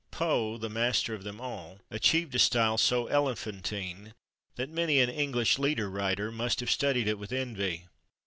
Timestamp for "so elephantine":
2.79-4.15